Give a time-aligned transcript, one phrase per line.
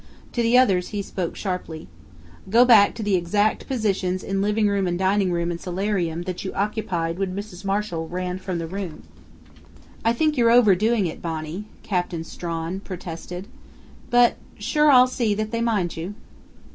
[0.31, 1.87] To the others he spoke sharply:
[2.49, 6.43] "Go back to the exact positions in living room and dining room and solarium, that
[6.43, 7.63] you occupied when Mrs.
[7.63, 9.03] Marshall ran from the room."
[10.03, 13.47] "I think you're overdoing it, Bonnie," Captain Strawn protested.
[14.09, 16.15] "But sure I'll see that they mind you."